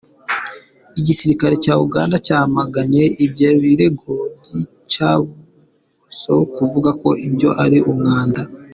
Igisirikare 0.99 1.55
cya 1.63 1.73
Uganda 1.85 2.15
cyamaganye 2.25 3.03
ibyo 3.25 3.49
birego 3.61 4.11
by'iyicarubozo, 4.41 6.35
kivuga 6.55 6.89
ko 7.01 7.09
ibyo 7.27 7.49
ari 7.65 7.77
"umwanda. 7.91 8.41